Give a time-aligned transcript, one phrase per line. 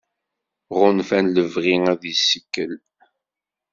[0.79, 2.73] Ɣunfan lebɣi ad yessikel.